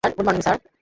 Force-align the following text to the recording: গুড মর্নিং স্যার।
গুড 0.03 0.25
মর্নিং 0.27 0.41
স্যার। 0.41 0.57